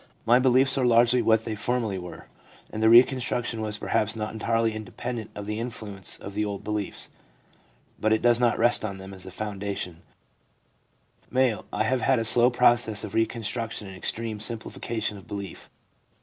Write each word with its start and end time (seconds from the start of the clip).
My 0.25 0.39
beliefs 0.39 0.79
are 0.79 0.83
largely 0.87 1.21
what 1.21 1.45
they 1.45 1.53
formerly 1.53 1.99
were, 1.99 2.25
and 2.73 2.81
the 2.81 2.89
reconstruction 2.89 3.61
was 3.61 3.77
perhaps 3.77 4.15
not 4.15 4.33
entirely 4.33 4.73
independent 4.73 5.29
of 5.35 5.45
the 5.45 5.59
influence 5.59 6.17
of 6.17 6.33
the 6.33 6.43
old 6.43 6.63
beliefs; 6.63 7.11
but 7.99 8.11
it 8.11 8.23
does 8.23 8.39
not 8.39 8.57
rest 8.57 8.83
on 8.83 8.97
them 8.97 9.13
as 9.13 9.27
a 9.27 9.29
foundation/ 9.29 10.01
M. 11.31 11.59
* 11.69 11.71
I 11.71 11.83
have 11.83 12.01
had 12.01 12.17
a 12.17 12.25
slow 12.25 12.49
process 12.49 13.03
of 13.03 13.13
construction 13.29 13.87
and 13.87 13.95
extreme 13.95 14.39
simplification 14.39 15.17
of 15.17 15.27
belief. 15.27 15.69